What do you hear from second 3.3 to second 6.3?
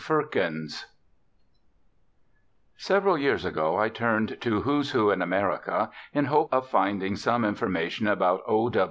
ago I turned to Who's Who in America in